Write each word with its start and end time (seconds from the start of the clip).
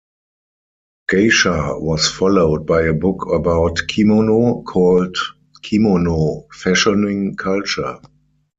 Geisha 1.09 1.77
was 1.77 2.07
followed 2.09 2.65
by 2.65 2.81
a 2.87 2.93
book 2.93 3.27
about 3.31 3.83
kimono, 3.87 4.63
called 4.63 5.15
"Kimono: 5.61 6.47
Fashioning 6.51 7.35
Culture". 7.35 7.99